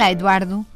[0.00, 0.66] Olá, Eduardo.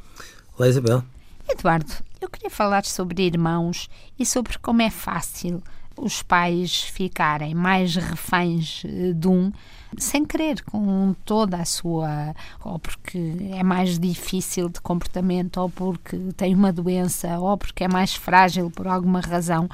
[0.55, 1.03] Olá, Isabel.
[1.49, 1.91] Eduardo,
[2.21, 5.63] eu queria falar sobre irmãos e sobre como é fácil
[5.97, 9.51] os pais ficarem mais reféns eh, de um
[9.97, 12.35] sem querer, com toda a sua.
[12.63, 13.17] ou porque
[13.51, 18.69] é mais difícil de comportamento, ou porque tem uma doença, ou porque é mais frágil
[18.69, 19.67] por alguma razão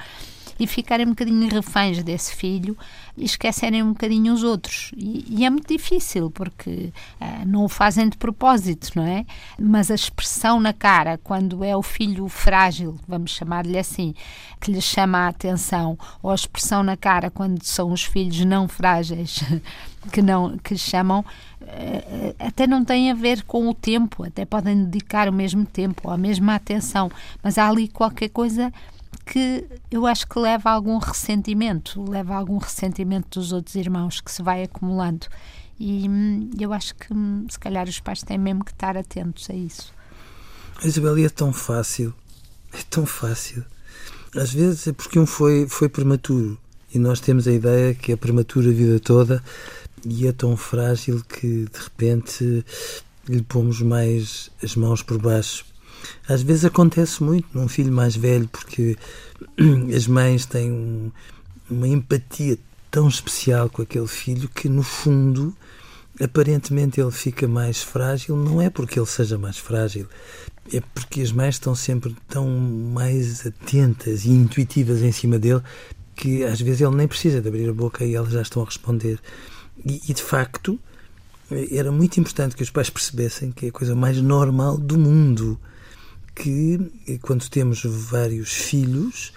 [0.62, 2.78] e ficarem um bocadinho reféns desse filho
[3.16, 4.92] e esquecerem um bocadinho os outros.
[4.96, 9.26] E, e é muito difícil porque uh, não o fazem de propósito, não é?
[9.58, 14.14] Mas a expressão na cara, quando é o filho frágil, vamos chamar-lhe assim,
[14.60, 18.68] que lhe chama a atenção, ou a expressão na cara quando são os filhos não
[18.68, 19.42] frágeis
[20.12, 21.24] que não que chamam
[21.60, 26.08] eh, até não tem a ver com o tempo, até podem dedicar o mesmo tempo
[26.08, 27.10] a mesma atenção,
[27.42, 28.72] mas há ali qualquer coisa
[29.24, 34.20] que eu acho que leva a algum ressentimento, leva a algum ressentimento dos outros irmãos
[34.20, 35.26] que se vai acumulando.
[35.78, 39.48] E hum, eu acho que hum, se calhar os pais têm mesmo que estar atentos
[39.50, 39.92] a isso.
[40.84, 42.14] Isabel, é tão fácil,
[42.72, 43.64] é tão fácil.
[44.34, 46.58] Às vezes é porque um foi, foi prematuro
[46.94, 49.42] e nós temos a ideia que é prematuro a vida toda
[50.04, 52.64] e é tão frágil que de repente
[53.28, 55.64] lhe pomos mais as mãos por baixo
[56.28, 58.96] às vezes acontece muito num filho mais velho, porque
[59.94, 61.10] as mães têm um,
[61.70, 62.58] uma empatia
[62.90, 65.54] tão especial com aquele filho que, no fundo,
[66.20, 68.36] aparentemente ele fica mais frágil.
[68.36, 70.06] Não é porque ele seja mais frágil,
[70.72, 75.62] é porque as mães estão sempre tão mais atentas e intuitivas em cima dele
[76.14, 78.66] que às vezes ele nem precisa de abrir a boca e elas já estão a
[78.66, 79.18] responder.
[79.84, 80.78] E, e de facto,
[81.70, 85.58] era muito importante que os pais percebessem que é a coisa mais normal do mundo
[86.34, 89.32] que, quando temos vários filhos,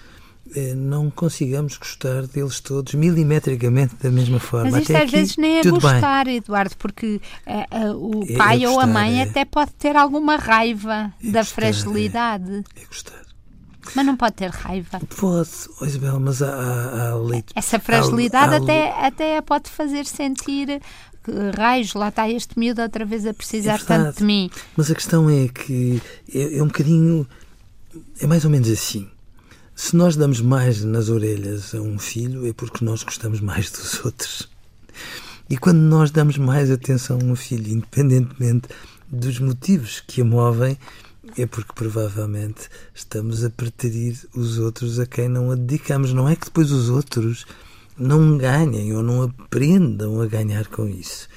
[0.54, 4.70] eh, não consigamos gostar deles todos milimetricamente da mesma forma.
[4.70, 6.36] Mas isto até às aqui, vezes nem é gostar, bem.
[6.36, 9.22] Eduardo, porque uh, uh, o é, pai é gostar, ou a mãe é...
[9.24, 12.64] até pode ter alguma raiva é da gostar, fragilidade.
[12.76, 13.26] É, é, gostar.
[13.94, 15.00] Mas não pode ter raiva.
[15.16, 17.52] Pode, oh Isabel, mas há, há, há leite.
[17.54, 18.58] Essa fragilidade há...
[18.58, 20.80] Até, até a pode fazer sentir
[21.56, 24.50] raios, lá está este miúdo outra vez a precisar é tanto de mim.
[24.76, 26.00] Mas a questão é que
[26.32, 27.26] é, é um bocadinho.
[28.20, 29.08] É mais ou menos assim.
[29.74, 34.04] Se nós damos mais nas orelhas a um filho, é porque nós gostamos mais dos
[34.04, 34.48] outros.
[35.48, 38.68] E quando nós damos mais atenção a um filho, independentemente
[39.08, 40.78] dos motivos que a movem,
[41.36, 46.12] é porque provavelmente estamos a preterir os outros a quem não a dedicamos.
[46.12, 47.46] Não é que depois os outros
[47.98, 51.28] não ganhem ou não aprendam a ganhar com isso.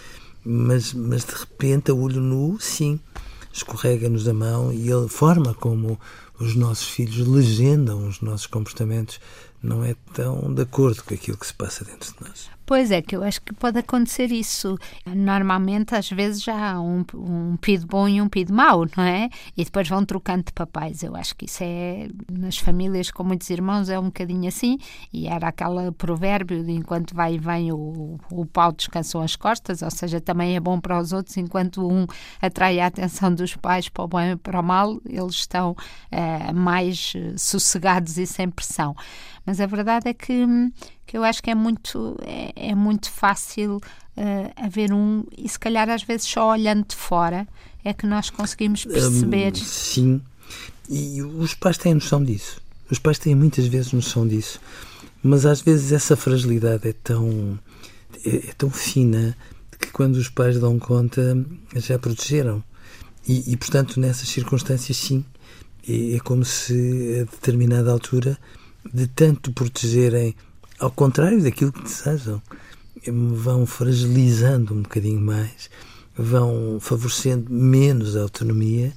[0.43, 2.99] Mas, mas de repente, a olho nu, sim,
[3.51, 5.99] escorrega-nos a mão e a forma como
[6.39, 9.19] os nossos filhos legendam os nossos comportamentos
[9.61, 12.49] não é tão de acordo com aquilo que se passa dentro de nós.
[12.69, 14.77] Pois é, que eu acho que pode acontecer isso.
[15.03, 19.27] Normalmente, às vezes, já há um, um pido bom e um pido mau, não é?
[19.57, 21.01] E depois vão trocando de papéis.
[21.01, 24.77] Eu acho que isso é, nas famílias com muitos irmãos, é um bocadinho assim.
[25.11, 29.81] E era aquele provérbio de enquanto vai e vem o, o pau descansam as costas,
[29.81, 32.05] ou seja, também é bom para os outros, enquanto um
[32.39, 36.53] atrai a atenção dos pais para o bem e para o mal, eles estão uh,
[36.53, 38.95] mais sossegados e sem pressão.
[39.49, 40.45] Mas a verdade é que,
[41.09, 45.57] que eu acho que é muito, é, é muito fácil uh, haver um, e se
[45.57, 47.47] calhar às vezes só olhando de fora
[47.83, 49.53] é que nós conseguimos perceber.
[49.53, 50.21] Um, sim,
[50.87, 52.61] e os pais têm noção disso.
[52.91, 54.61] Os pais têm muitas vezes noção disso.
[55.23, 57.57] Mas às vezes essa fragilidade é tão,
[58.23, 59.35] é, é tão fina
[59.79, 61.43] que quando os pais dão conta
[61.75, 62.63] já protegeram.
[63.27, 65.25] E, e portanto, nessas circunstâncias, sim,
[65.87, 68.37] é, é como se a determinada altura
[68.93, 70.35] de tanto protegerem,
[70.79, 72.41] ao contrário daquilo que desejam,
[73.07, 75.69] vão fragilizando um bocadinho mais,
[76.15, 78.93] vão favorecendo menos a autonomia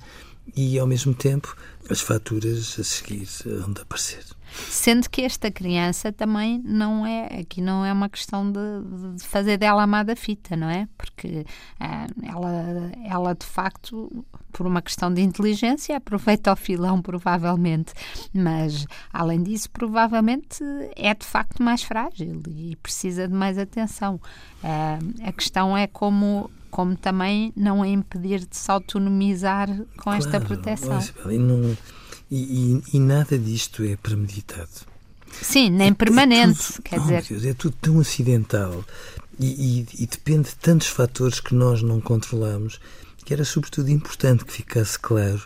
[0.56, 1.56] e, ao mesmo tempo,
[1.88, 4.25] as faturas a seguir vão aparecer.
[4.69, 9.56] Sendo que esta criança também não é, aqui não é uma questão de, de fazer
[9.56, 10.87] dela amada fita, não é?
[10.96, 11.46] Porque
[11.81, 17.93] ah, ela, ela de facto, por uma questão de inteligência, aproveita o filão provavelmente,
[18.34, 20.62] mas além disso, provavelmente
[20.94, 24.20] é de facto mais frágil e precisa de mais atenção.
[24.62, 30.25] Ah, a questão é como como também não a impedir de se autonomizar com claro,
[30.25, 30.99] esta proteção.
[31.31, 31.76] e não
[32.31, 34.70] e, e, e nada disto é premeditado.
[35.31, 37.22] Sim, nem é, permanente, é tudo, quer oh, dizer.
[37.28, 38.82] Deus, é tudo tão acidental
[39.38, 42.81] e, e, e, depende de tantos fatores que nós não controlamos
[43.24, 45.42] que era sobretudo importante que ficasse claro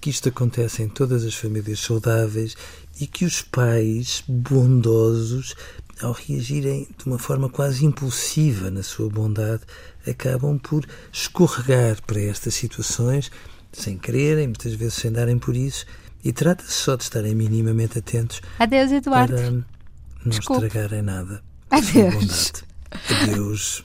[0.00, 2.56] que isto acontece em todas as famílias saudáveis
[2.98, 5.54] e que os pais bondosos,
[6.00, 9.62] ao reagirem de uma forma quase impulsiva na sua bondade,
[10.08, 13.30] acabam por escorregar para estas situações
[13.72, 15.84] sem quererem, muitas vezes sem darem por isso,
[16.24, 19.34] e trata-se só de estarem minimamente atentos Adeus, Eduardo.
[19.34, 19.64] para não
[20.24, 20.66] Desculpe.
[20.66, 21.42] estragarem nada.
[21.70, 22.52] Adeus.
[23.22, 23.84] Adeus.